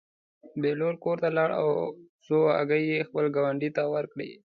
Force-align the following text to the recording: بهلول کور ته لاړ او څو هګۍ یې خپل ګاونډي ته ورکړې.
بهلول 0.61 0.95
کور 1.03 1.17
ته 1.23 1.29
لاړ 1.37 1.49
او 1.61 1.67
څو 2.25 2.37
هګۍ 2.57 2.83
یې 2.91 2.99
خپل 3.07 3.25
ګاونډي 3.35 3.69
ته 3.77 3.83
ورکړې. 3.93 4.29